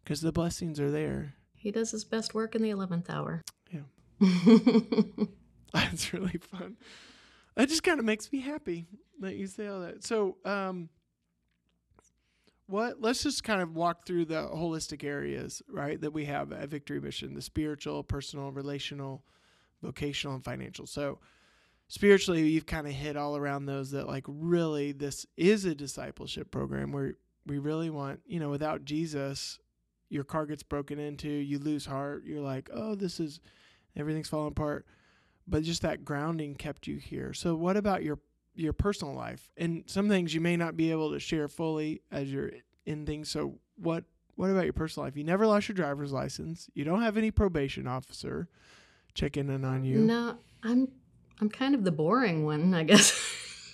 [0.04, 1.34] Because the blessings are there.
[1.56, 3.44] He does his best work in the 11th hour.
[3.72, 3.82] Yeah.
[5.74, 6.78] That's really fun.
[7.58, 8.86] That just kind of makes me happy
[9.20, 10.04] that you say all that.
[10.04, 10.90] So, um,
[12.68, 13.02] what?
[13.02, 16.00] Let's just kind of walk through the holistic areas, right?
[16.00, 19.24] That we have at Victory Mission: the spiritual, personal, relational,
[19.82, 20.86] vocational, and financial.
[20.86, 21.18] So,
[21.88, 23.90] spiritually, you've kind of hit all around those.
[23.90, 27.16] That like really, this is a discipleship program where
[27.48, 29.58] we really want, you know, without Jesus,
[30.10, 32.24] your car gets broken into, you lose heart.
[32.24, 33.40] You're like, oh, this is
[33.96, 34.86] everything's falling apart
[35.48, 37.34] but just that grounding kept you here.
[37.34, 38.20] So what about your
[38.56, 39.50] your personal life?
[39.58, 42.52] And some things you may not be able to share fully as you're
[42.86, 43.30] in things.
[43.30, 44.04] So what
[44.36, 45.18] what about your personal life?
[45.18, 46.70] You never lost your driver's license.
[46.74, 48.48] You don't have any probation officer
[49.14, 50.00] checking in on you.
[50.00, 50.88] No, I'm
[51.40, 53.20] I'm kind of the boring one, I guess.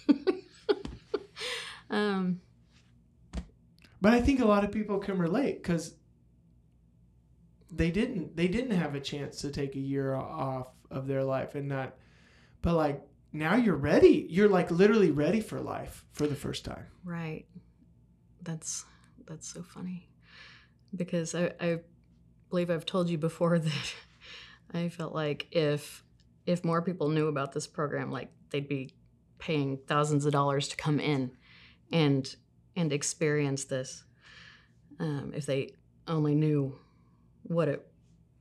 [1.89, 2.41] um,
[4.03, 5.95] but i think a lot of people can relate because
[7.75, 11.55] they didn't they didn't have a chance to take a year off of their life
[11.55, 11.95] and not
[12.61, 16.85] but like now you're ready you're like literally ready for life for the first time
[17.03, 17.45] right.
[18.41, 18.85] That's
[19.25, 20.09] that's so funny
[20.95, 21.79] because I, I
[22.49, 23.93] believe I've told you before that
[24.73, 26.03] I felt like if
[26.45, 28.93] if more people knew about this program, like they'd be
[29.39, 31.31] paying thousands of dollars to come in
[31.91, 32.35] and
[32.75, 34.03] and experience this.
[34.99, 35.71] Um, if they
[36.07, 36.77] only knew
[37.43, 37.85] what it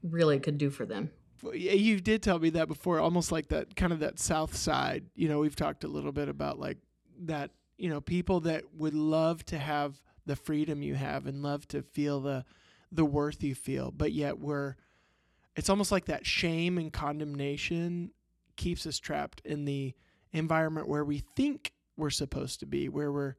[0.03, 1.11] really could do for them.
[1.53, 5.07] You did tell me that before, almost like that kind of that south side.
[5.15, 6.79] You know, we've talked a little bit about like
[7.23, 11.67] that, you know, people that would love to have the freedom you have and love
[11.69, 12.45] to feel the
[12.93, 14.77] the worth you feel, but yet we're
[15.57, 18.11] it's almost like that shame and condemnation
[18.57, 19.95] keeps us trapped in the
[20.33, 23.37] environment where we think we're supposed to be, where we're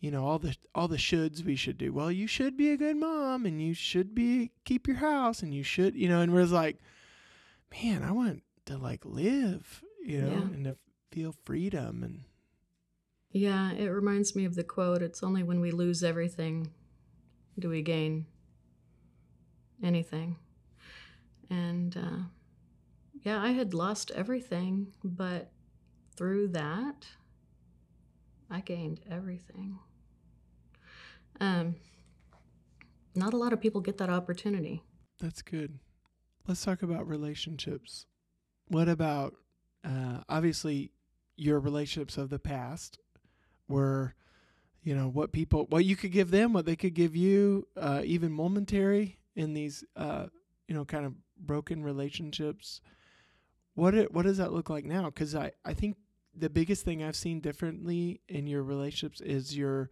[0.00, 1.92] you know all the all the shoulds we should do.
[1.92, 5.54] Well, you should be a good mom and you should be keep your house and
[5.54, 6.78] you should, you know, and we're like
[7.84, 10.40] man, I want to like live, you know, Yeah.
[10.42, 10.76] and to
[11.12, 12.24] feel freedom and
[13.30, 16.72] Yeah, it reminds me of the quote It's only when we lose everything
[17.58, 18.26] do we gain
[19.82, 20.36] anything.
[21.50, 22.22] And uh,
[23.22, 25.50] yeah, I had lost everything, but
[26.16, 27.06] through that,
[28.50, 29.78] I gained everything.
[31.40, 31.76] Um,
[33.14, 34.82] not a lot of people get that opportunity.
[35.20, 35.78] that's good.
[36.46, 38.06] Let's talk about relationships.
[38.68, 39.34] What about
[39.84, 40.90] uh, obviously
[41.36, 42.98] your relationships of the past
[43.68, 44.14] were,
[44.82, 48.02] you know, what people, what you could give them, what they could give you, uh,
[48.04, 50.26] even momentary in these, uh,
[50.68, 52.80] you know, kind of broken relationships.
[53.74, 55.06] What it, what does that look like now?
[55.06, 55.96] Because I, I think
[56.34, 59.90] the biggest thing I've seen differently in your relationships is your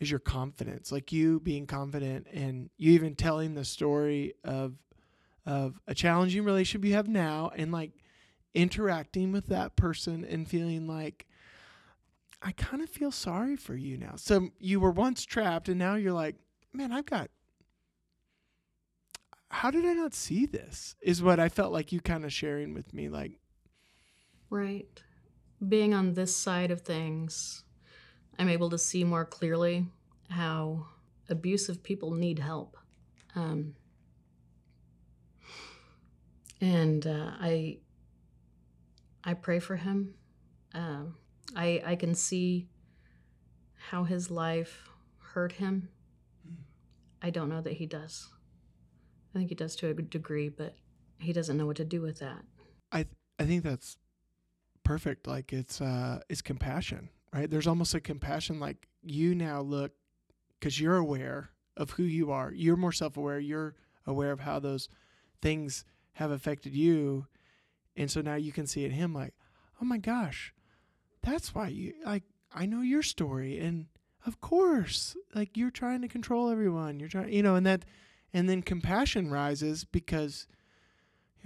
[0.00, 4.74] is your confidence, like you being confident, and you even telling the story of
[5.44, 7.92] of a challenging relationship you have now, and like
[8.54, 11.26] interacting with that person and feeling like
[12.42, 14.14] I kind of feel sorry for you now.
[14.16, 16.36] So you were once trapped, and now you're like,
[16.72, 17.30] man, I've got.
[19.48, 20.96] How did I not see this?
[21.00, 23.08] Is what I felt like you kind of sharing with me.
[23.08, 23.38] Like,
[24.50, 25.02] Right.
[25.66, 27.64] Being on this side of things,
[28.38, 29.86] I'm able to see more clearly
[30.28, 30.86] how
[31.28, 32.76] abusive people need help.
[33.34, 33.74] Um,
[36.60, 37.78] and uh, I,
[39.24, 40.14] I pray for him.
[40.74, 41.16] Um,
[41.54, 42.68] I I can see
[43.90, 45.88] how his life hurt him.
[47.22, 48.28] I don't know that he does.
[49.34, 50.74] I think he does to a degree, but
[51.18, 52.42] he doesn't know what to do with that.
[52.92, 53.96] I th- I think that's
[54.82, 55.26] perfect.
[55.26, 57.50] Like it's uh it's compassion, right?
[57.50, 59.92] There's almost a compassion like you now look
[60.58, 62.52] because you're aware of who you are.
[62.52, 63.38] You're more self-aware.
[63.38, 63.74] You're
[64.06, 64.88] aware of how those
[65.42, 65.84] things
[66.14, 67.26] have affected you,
[67.96, 69.34] and so now you can see in him like,
[69.80, 70.54] oh my gosh,
[71.22, 72.22] that's why you like.
[72.54, 73.86] I know your story, and
[74.24, 76.98] of course, like you're trying to control everyone.
[76.98, 77.84] You're trying, you know, and that,
[78.32, 80.46] and then compassion rises because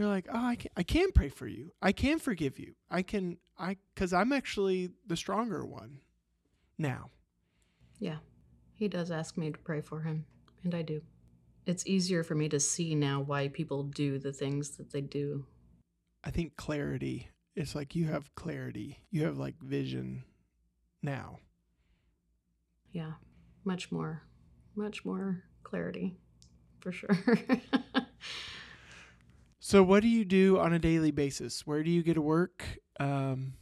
[0.00, 1.72] you're like, oh, I can, I can pray for you.
[1.82, 2.74] I can forgive you.
[2.90, 6.00] I can, I, because I'm actually the stronger one
[6.78, 7.10] now.
[7.98, 8.16] Yeah,
[8.72, 10.24] he does ask me to pray for him,
[10.64, 11.02] and I do.
[11.66, 15.44] It's easier for me to see now why people do the things that they do.
[16.24, 17.28] I think clarity.
[17.54, 19.00] It's like you have clarity.
[19.10, 20.24] You have like vision
[21.02, 21.40] now.
[22.92, 23.12] Yeah,
[23.64, 24.22] much more,
[24.74, 26.16] much more clarity,
[26.80, 27.18] for sure.
[29.62, 31.66] So, what do you do on a daily basis?
[31.66, 32.64] Where do you get to work?
[32.98, 33.52] Um,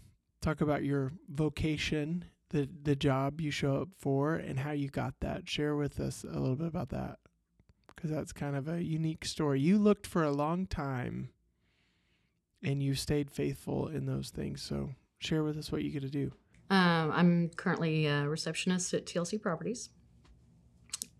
[0.40, 5.14] talk about your vocation, the the job you show up for, and how you got
[5.20, 5.48] that.
[5.48, 7.18] Share with us a little bit about that,
[7.94, 9.60] because that's kind of a unique story.
[9.60, 11.30] You looked for a long time,
[12.62, 14.62] and you stayed faithful in those things.
[14.62, 16.30] So share with us what you get to do.
[16.70, 19.90] Um, I'm currently a receptionist at TLC Properties,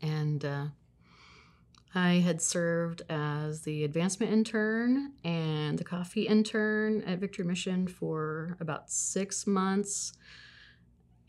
[0.00, 0.66] and uh,
[1.94, 8.56] I had served as the advancement intern and the coffee intern at Victory Mission for
[8.60, 10.12] about six months.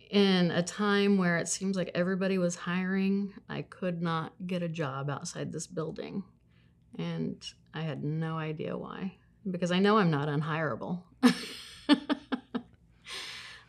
[0.10, 4.68] In a time where it seems like everybody was hiring, I could not get a
[4.68, 6.24] job outside this building.
[6.98, 7.42] And
[7.74, 9.16] I had no idea why,
[9.50, 11.04] because I know I'm not unhireable.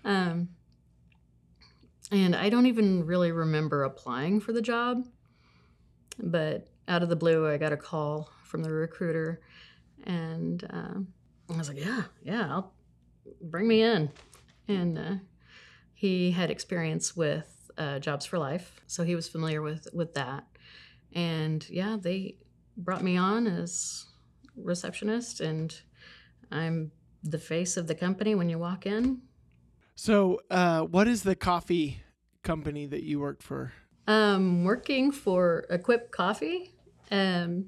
[0.05, 0.48] um,
[2.11, 5.07] and I don't even really remember applying for the job,
[6.18, 9.40] but out of the blue, I got a call from the recruiter,
[10.05, 10.98] and uh,
[11.55, 12.74] I was like, "Yeah, yeah, I'll
[13.40, 14.11] bring me in."
[14.68, 15.14] And uh,
[15.94, 20.44] he had experience with uh, Jobs for Life, so he was familiar with with that.
[21.14, 22.37] And yeah, they
[22.76, 24.07] brought me on as
[24.57, 25.74] receptionist, and
[26.50, 26.90] I'm
[27.22, 29.22] the face of the company when you walk in.
[29.94, 32.03] So, uh, what is the coffee
[32.42, 33.72] company that you worked for?
[34.07, 36.74] Um, working for Equip Coffee
[37.11, 37.66] um,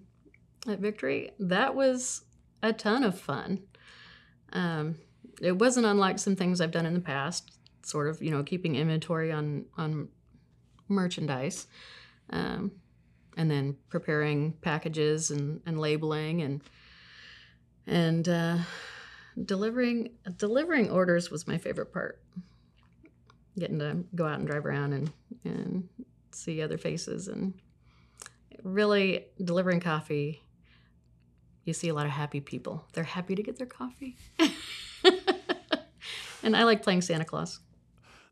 [0.69, 2.23] at Victory, that was
[2.63, 3.63] a ton of fun.
[4.53, 4.97] Um,
[5.41, 7.51] it wasn't unlike some things I've done in the past,
[7.83, 10.09] sort of, you know, keeping inventory on on
[10.89, 11.67] merchandise,
[12.31, 12.73] um,
[13.37, 16.61] and then preparing packages and, and labeling and
[17.87, 18.59] and uh,
[19.45, 22.21] delivering delivering orders was my favorite part.
[23.59, 25.13] Getting to go out and drive around and
[25.45, 25.89] and
[26.31, 27.55] see other faces and
[28.63, 30.43] really delivering coffee
[31.65, 32.85] you see a lot of happy people.
[32.93, 34.17] They're happy to get their coffee.
[36.45, 37.61] And i like playing santa claus.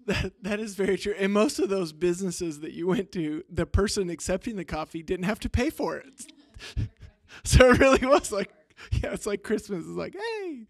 [0.06, 1.14] That that is very true.
[1.16, 5.26] And most of those businesses that you went to the person accepting the coffee didn't
[5.26, 6.26] have to pay for it.
[7.44, 8.50] So it really was like
[8.90, 10.66] yeah it's like christmas is like hey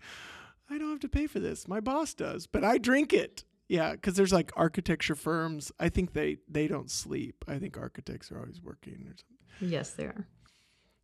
[0.68, 1.66] i don't have to pay for this.
[1.66, 3.44] My boss does but i drink it.
[3.66, 5.72] Yeah, because there's like architecture firms.
[5.80, 7.44] I think they they don't sleep.
[7.48, 9.39] I think architects are always working or something.
[9.60, 10.26] Yes, they are.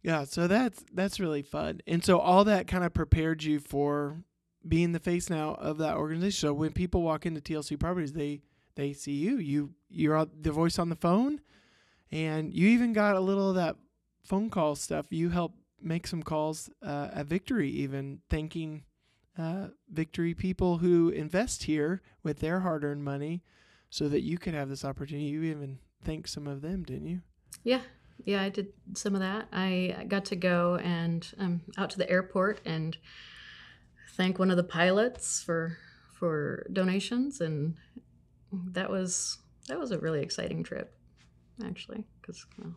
[0.03, 1.81] Yeah, so that's that's really fun.
[1.87, 4.23] And so all that kind of prepared you for
[4.67, 6.49] being the face now of that organization.
[6.49, 8.41] So when people walk into TLC Properties, they
[8.77, 9.39] they see you.
[9.39, 11.41] You you're the voice on the phone,
[12.13, 13.77] and you even got a little of that
[14.23, 15.07] phone call stuff.
[15.11, 18.85] You help make some calls uh, at Victory, even thanking
[19.39, 23.43] uh, Victory people who invest here with their hard earned money
[23.91, 25.27] so that you could have this opportunity.
[25.27, 27.21] You even thanked some of them, didn't you?
[27.65, 27.81] Yeah.
[28.27, 29.49] Yeah, I did some of that.
[29.53, 32.95] I got to go and um, out to the airport and
[34.17, 35.79] thank one of the pilots for
[36.13, 37.77] for donations, and
[38.73, 40.95] that was that was a really exciting trip,
[41.65, 42.75] actually, because well,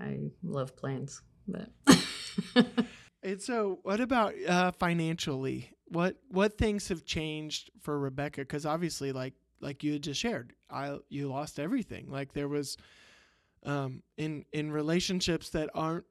[0.00, 1.22] I love planes.
[1.46, 1.70] But
[3.26, 5.72] And so, what about uh, financially?
[5.88, 8.42] What what things have changed for Rebecca?
[8.42, 12.08] Because obviously, like like you just shared, I you lost everything.
[12.08, 12.76] Like there was,
[13.66, 16.04] um, in in relationships that aren't,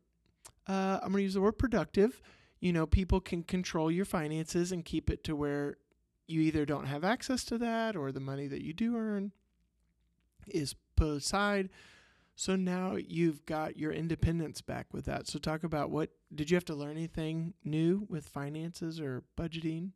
[0.67, 2.21] uh, I'm gonna use the word productive.
[2.59, 5.77] You know, people can control your finances and keep it to where
[6.27, 9.31] you either don't have access to that or the money that you do earn
[10.47, 11.69] is put aside
[12.35, 15.27] so now you've got your independence back with that.
[15.27, 19.91] So talk about what did you have to learn anything new with finances or budgeting?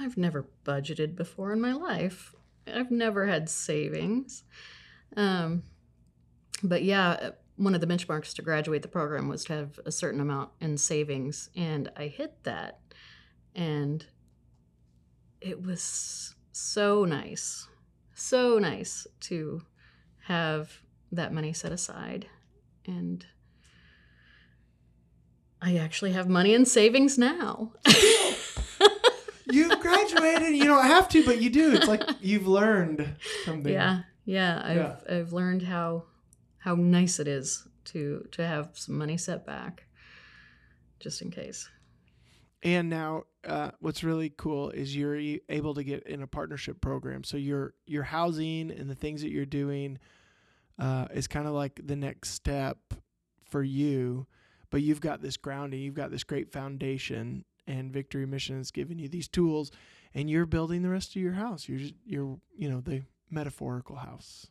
[0.00, 2.34] I've never budgeted before in my life.
[2.66, 4.44] I've never had savings.
[5.14, 5.62] Um,
[6.62, 9.92] but yeah, uh, one of the benchmarks to graduate the program was to have a
[9.92, 12.80] certain amount in savings, and I hit that.
[13.54, 14.04] And
[15.40, 17.68] it was so nice,
[18.14, 19.62] so nice to
[20.24, 20.80] have
[21.12, 22.26] that money set aside.
[22.86, 23.24] And
[25.62, 27.72] I actually have money in savings now.
[29.50, 30.54] you've graduated.
[30.54, 31.74] You don't have to, but you do.
[31.74, 33.72] It's like you've learned something.
[33.72, 34.62] Yeah, yeah.
[34.62, 34.96] I've yeah.
[35.16, 36.04] I've learned how
[36.66, 39.84] how nice it is to to have some money set back,
[40.98, 41.70] just in case.
[42.64, 47.22] And now, uh, what's really cool is you're able to get in a partnership program.
[47.22, 49.98] So your your housing and the things that you're doing
[50.80, 52.78] uh, is kind of like the next step
[53.48, 54.26] for you.
[54.70, 58.98] But you've got this grounding, you've got this great foundation, and Victory Mission has given
[58.98, 59.70] you these tools,
[60.14, 61.68] and you're building the rest of your house.
[61.68, 64.48] You're just, you're you know the metaphorical house.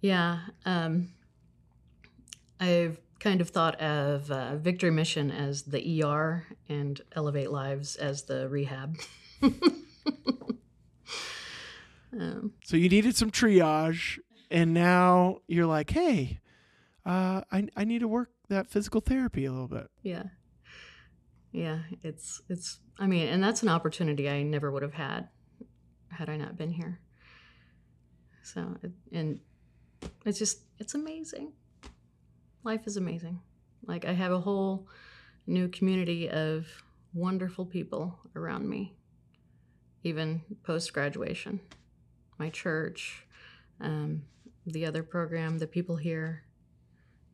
[0.00, 1.08] Yeah, um,
[2.58, 8.22] I've kind of thought of uh, Victory Mission as the ER and Elevate Lives as
[8.22, 8.96] the rehab.
[12.18, 14.18] um, So you needed some triage,
[14.50, 16.40] and now you're like, hey,
[17.04, 19.88] uh, I I need to work that physical therapy a little bit.
[20.02, 20.24] yeah.
[21.52, 25.28] Yeah, it's it's I mean, and that's an opportunity I never would have had
[26.08, 27.00] had I not been here.
[28.44, 28.76] So,
[29.12, 29.40] and
[30.24, 31.52] it's just it's amazing.
[32.64, 33.40] Life is amazing.
[33.86, 34.86] Like I have a whole
[35.46, 36.66] new community of
[37.14, 38.94] wonderful people around me
[40.02, 41.60] even post graduation.
[42.38, 43.26] My church,
[43.80, 44.22] um,
[44.66, 46.44] the other program, the people here,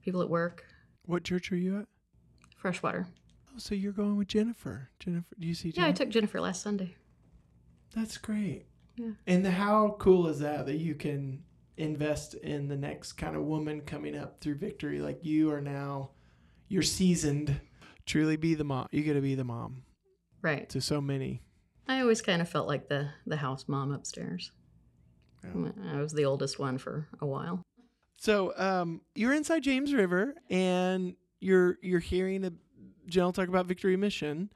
[0.02, 0.64] people at work,
[1.04, 1.86] What church are you at?
[2.56, 3.06] freshwater.
[3.54, 4.88] Oh, so you're going with Jennifer.
[4.98, 5.70] Jennifer, do you see?
[5.76, 6.96] Yeah, I took Jennifer last Sunday.
[7.94, 8.66] That's great.
[8.96, 9.10] Yeah.
[9.26, 11.44] And how cool is that that you can
[11.76, 15.00] invest in the next kind of woman coming up through victory?
[15.00, 16.10] Like you are now,
[16.68, 17.60] you're seasoned.
[18.06, 18.86] Truly be the mom.
[18.92, 19.82] You got to be the mom
[20.42, 20.68] Right.
[20.70, 21.42] to so many.
[21.88, 24.50] I always kind of felt like the the house mom upstairs.
[25.44, 25.70] Yeah.
[25.92, 27.62] I was the oldest one for a while.
[28.16, 32.52] So um, you're inside James River, and you're you're hearing a
[33.06, 34.50] general talk about Victory Mission.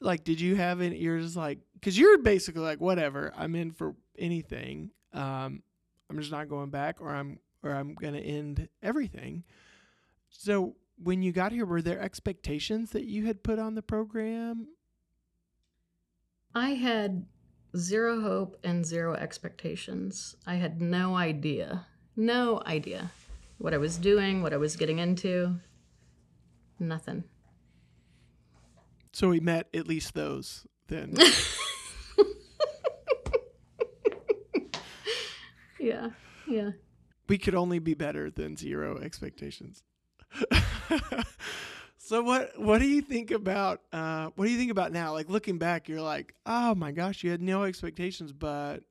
[0.00, 0.98] Like, did you have any?
[0.98, 3.32] You're just like, because you're basically like, whatever.
[3.36, 4.90] I'm in for anything.
[5.12, 5.62] Um,
[6.10, 9.44] I'm just not going back, or I'm or I'm gonna end everything.
[10.28, 14.68] So when you got here, were there expectations that you had put on the program?
[16.54, 17.26] I had
[17.76, 20.34] zero hope and zero expectations.
[20.46, 21.86] I had no idea,
[22.16, 23.10] no idea
[23.58, 25.56] what I was doing, what I was getting into.
[26.78, 27.24] Nothing.
[29.12, 31.16] So we met at least those then.
[35.88, 36.10] Yeah,
[36.46, 36.70] yeah.
[37.28, 39.82] we could only be better than zero expectations.
[41.96, 45.12] so what what do you think about uh what do you think about now?
[45.12, 48.82] Like looking back, you're like, "Oh my gosh, you had no expectations, but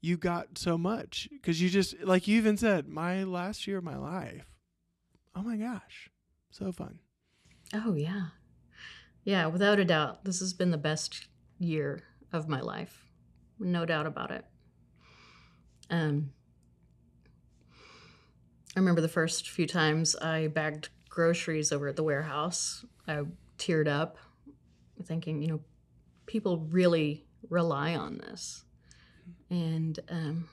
[0.00, 3.84] you got so much cuz you just like you even said, my last year of
[3.84, 4.46] my life.
[5.34, 6.10] Oh my gosh.
[6.50, 6.98] So fun.
[7.74, 8.26] Oh, yeah.
[9.24, 11.26] Yeah, without a doubt, this has been the best
[11.58, 12.02] year
[12.32, 13.06] of my life.
[13.58, 14.44] No doubt about it.
[15.90, 16.32] Um,
[18.74, 22.84] I remember the first few times I bagged groceries over at the warehouse.
[23.06, 23.22] I
[23.58, 24.16] teared up,
[25.04, 25.60] thinking, you know,
[26.26, 28.64] people really rely on this.
[29.50, 30.48] And um,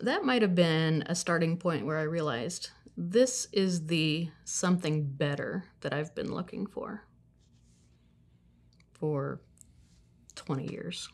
[0.00, 5.64] that might have been a starting point where I realized this is the something better
[5.80, 7.04] that I've been looking for
[8.92, 9.40] for
[10.34, 11.08] 20 years.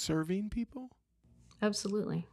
[0.00, 0.90] Serving people
[1.60, 2.26] Absolutely.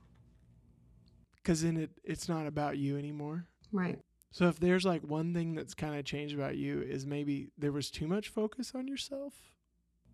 [1.43, 3.45] cuz then it it's not about you anymore.
[3.71, 3.99] Right.
[4.31, 7.71] So if there's like one thing that's kind of changed about you is maybe there
[7.71, 9.33] was too much focus on yourself.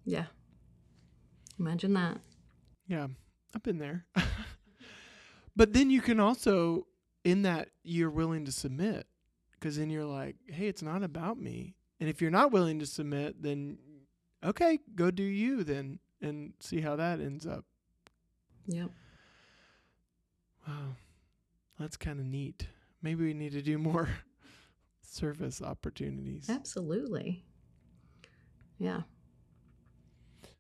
[0.06, 0.26] Yeah.
[1.60, 2.20] Imagine that.
[2.88, 3.08] Yeah,
[3.56, 4.06] I've been there.
[5.56, 6.88] but then you can also,
[7.24, 9.08] in that, you're willing to submit
[9.52, 11.76] because then you're like, hey, it's not about me.
[12.00, 13.78] And if you're not willing to submit, then
[14.44, 17.66] okay, go do you then and see how that ends up.
[18.68, 18.90] Yep.
[20.68, 20.96] Wow,
[21.78, 22.68] that's kind of neat.
[23.02, 24.10] Maybe we need to do more
[25.02, 26.50] service opportunities.
[26.50, 27.44] Absolutely.
[28.80, 29.02] Yeah.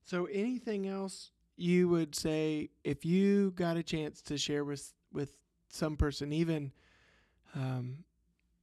[0.03, 5.33] So, anything else you would say if you got a chance to share with with
[5.69, 6.73] some person, even
[7.55, 7.99] um,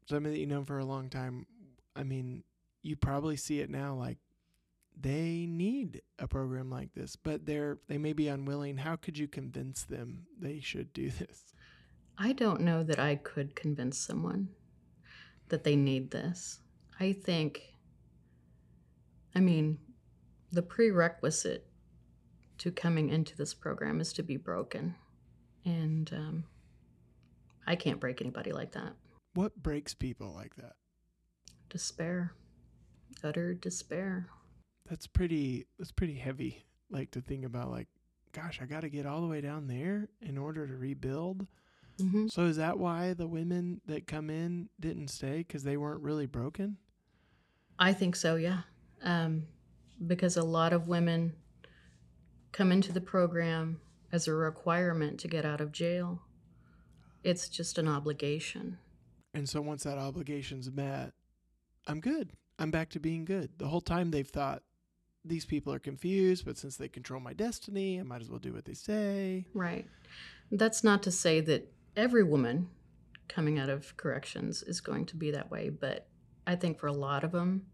[0.07, 1.47] somebody that you know for a long time?
[1.97, 2.45] I mean,
[2.83, 3.95] you probably see it now.
[3.95, 4.19] Like
[5.01, 8.77] they need a program like this, but they're they may be unwilling.
[8.77, 11.55] How could you convince them they should do this?
[12.19, 14.49] I don't know that I could convince someone
[15.49, 16.61] that they need this.
[16.99, 17.63] I think,
[19.35, 19.79] I mean,
[20.53, 21.67] the prerequisite
[22.59, 24.95] to coming into this program is to be broken.
[25.65, 26.45] And um,
[27.67, 28.93] I can't break anybody like that.
[29.33, 30.75] What breaks people like that?
[31.71, 32.35] Despair,
[33.25, 34.29] utter despair.
[34.91, 35.67] That's pretty.
[35.79, 36.65] That's pretty heavy.
[36.91, 37.71] Like to think about.
[37.71, 37.87] Like,
[38.33, 41.47] gosh, I got to get all the way down there in order to rebuild.
[41.99, 46.03] hmm So is that why the women that come in didn't stay because they weren't
[46.03, 46.77] really broken?
[47.79, 48.63] I think so, yeah.
[49.03, 49.45] Um,
[50.07, 51.35] because a lot of women
[52.53, 53.81] come into the program
[54.13, 56.21] as a requirement to get out of jail.
[57.23, 58.79] It's just an obligation.
[59.35, 61.13] And so once that obligation's met,
[61.87, 62.33] I'm good.
[62.59, 63.51] I'm back to being good.
[63.59, 64.63] The whole time they've thought
[65.25, 68.53] these people are confused, but since they control my destiny, I might as well do
[68.53, 69.47] what they say.
[69.53, 69.87] Right.
[70.51, 72.69] That's not to say that every woman
[73.29, 76.09] coming out of corrections is going to be that way, but
[76.47, 77.67] I think for a lot of them,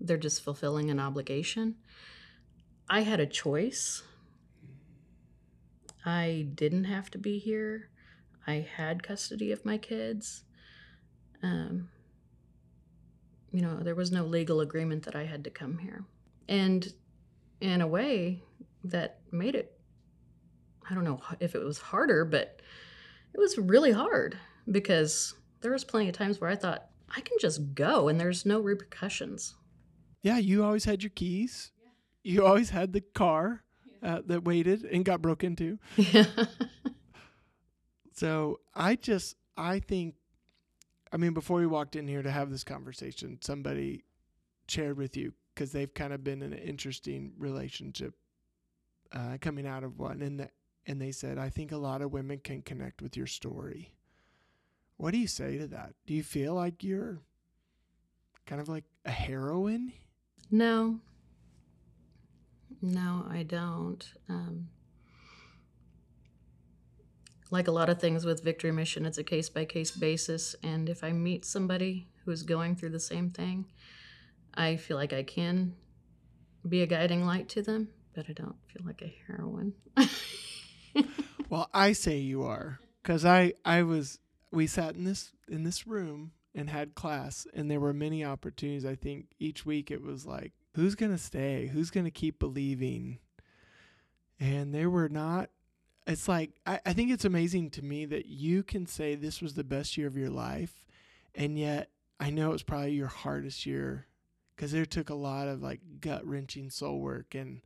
[0.00, 1.76] they're just fulfilling an obligation.
[2.88, 4.02] I had a choice.
[6.04, 7.90] I didn't have to be here.
[8.46, 10.44] I had custody of my kids.
[11.42, 11.88] Um,
[13.52, 16.04] you know, there was no legal agreement that I had to come here.
[16.48, 16.92] And
[17.60, 18.42] in a way,
[18.84, 19.78] that made it,
[20.88, 22.60] I don't know if it was harder, but
[23.32, 24.36] it was really hard
[24.70, 28.46] because there was plenty of times where I thought, I can just go and there's
[28.46, 29.54] no repercussions.
[30.22, 31.70] Yeah, you always had your keys.
[32.22, 33.62] You always had the car
[34.02, 35.78] uh, that waited and got broken into.
[35.96, 36.26] Yeah.
[38.12, 40.14] So I just, I think,
[41.12, 44.04] I mean, before we walked in here to have this conversation, somebody
[44.68, 48.14] shared with you because they've kind of been in an interesting relationship
[49.12, 50.48] uh, coming out of one, and the,
[50.86, 53.92] and they said, I think a lot of women can connect with your story.
[54.96, 55.94] What do you say to that?
[56.06, 57.20] Do you feel like you're
[58.46, 59.92] kind of like a heroine?
[60.50, 61.00] No.
[62.80, 64.04] No, I don't.
[64.28, 64.68] Um,
[67.50, 70.56] like a lot of things with Victory Mission, it's a case by case basis.
[70.62, 73.66] And if I meet somebody who's going through the same thing,
[74.54, 75.74] I feel like I can
[76.68, 79.74] be a guiding light to them, but I don't feel like a heroine.
[81.52, 84.18] Well, I say you are because I I was
[84.50, 88.86] we sat in this in this room and had class, and there were many opportunities.
[88.86, 91.66] I think each week it was like, who's gonna stay?
[91.66, 93.18] Who's gonna keep believing?
[94.40, 95.50] And there were not.
[96.06, 99.52] It's like I, I think it's amazing to me that you can say this was
[99.52, 100.86] the best year of your life,
[101.34, 104.06] and yet I know it was probably your hardest year
[104.62, 107.62] because it took a lot of like gut wrenching soul work and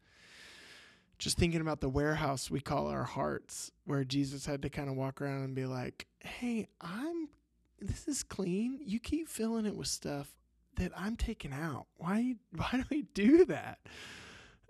[1.18, 4.96] just thinking about the warehouse we call our hearts, where Jesus had to kind of
[4.96, 7.28] walk around and be like, "Hey, I'm
[7.78, 8.80] this is clean.
[8.82, 10.32] You keep filling it with stuff
[10.76, 11.84] that I'm taking out.
[11.98, 13.78] Why why do we do that?"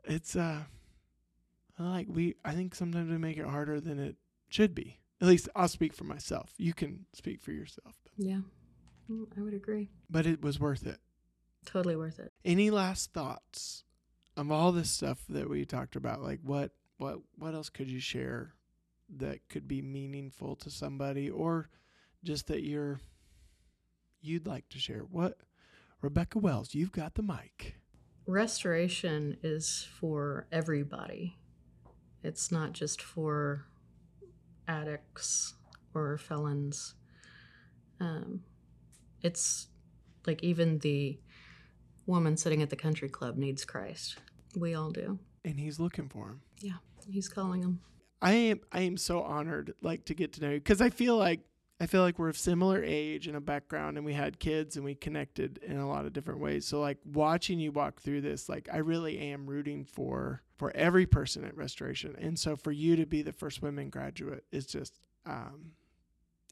[0.02, 0.64] It's uh
[1.78, 4.16] like we I think sometimes we make it harder than it
[4.48, 4.98] should be.
[5.20, 6.54] At least I'll speak for myself.
[6.58, 7.94] You can speak for yourself.
[8.16, 8.40] yeah,
[9.08, 9.90] Mm, I would agree.
[10.10, 10.98] But it was worth it.
[11.66, 12.32] Totally worth it.
[12.44, 13.84] Any last thoughts
[14.36, 16.22] of all this stuff that we talked about?
[16.22, 18.54] Like what what what else could you share
[19.18, 21.68] that could be meaningful to somebody or
[22.24, 23.00] just that you're
[24.22, 25.00] you'd like to share?
[25.00, 25.38] What
[26.00, 27.76] Rebecca Wells, you've got the mic.
[28.26, 31.36] Restoration is for everybody.
[32.22, 33.66] It's not just for
[34.66, 35.54] addicts
[35.94, 36.94] or felons.
[38.00, 38.42] Um,
[39.22, 39.68] it's
[40.26, 41.18] like even the
[42.06, 44.16] woman sitting at the country club needs Christ.
[44.56, 45.18] We all do.
[45.44, 46.40] And he's looking for him.
[46.60, 46.78] Yeah,
[47.08, 47.80] he's calling him.
[48.22, 51.16] I am I am so honored like to get to know you because I feel
[51.16, 51.40] like
[51.78, 54.84] I feel like we're of similar age and a background and we had kids and
[54.84, 56.66] we connected in a lot of different ways.
[56.66, 61.04] So like watching you walk through this, like I really am rooting for for every
[61.04, 62.16] person at Restoration.
[62.18, 65.72] And so for you to be the first women graduate is just um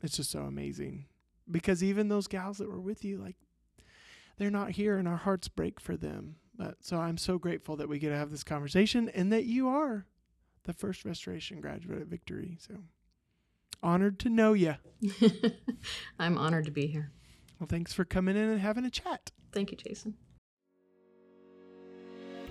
[0.03, 1.07] it's just so amazing.
[1.51, 3.37] Because even those gals that were with you, like
[4.37, 6.37] they're not here and our hearts break for them.
[6.57, 9.69] But so I'm so grateful that we get to have this conversation and that you
[9.69, 10.07] are
[10.65, 12.57] the first restoration graduate at Victory.
[12.61, 12.75] So
[13.83, 14.77] honored to know you.
[16.19, 17.13] I'm honored to be here.
[17.59, 19.33] Well, thanks for coming in and having a chat.
[19.53, 20.15] Thank you, Jason.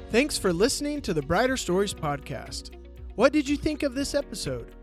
[0.10, 2.76] Thanks for listening to the Brighter Stories podcast.
[3.16, 4.76] What did you think of this episode?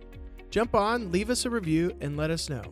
[0.50, 2.62] Jump on, leave us a review, and let us know.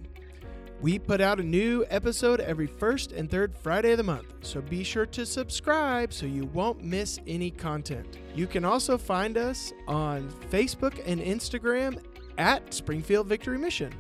[0.81, 4.61] We put out a new episode every first and third Friday of the month, so
[4.61, 8.18] be sure to subscribe so you won't miss any content.
[8.35, 12.01] You can also find us on Facebook and Instagram
[12.39, 13.93] at Springfield Victory Mission.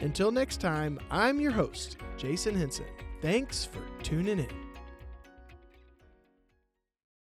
[0.00, 2.84] Until next time, I'm your host, Jason Henson.
[3.22, 4.65] Thanks for tuning in.